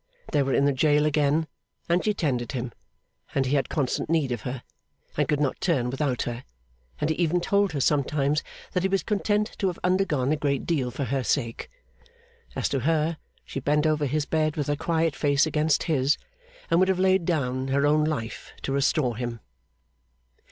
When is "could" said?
5.27-5.39